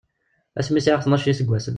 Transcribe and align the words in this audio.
Asmi 0.59 0.77
i 0.79 0.81
sɛiɣ 0.81 1.01
tnac 1.01 1.23
n 1.23 1.27
yiseggasen. 1.29 1.69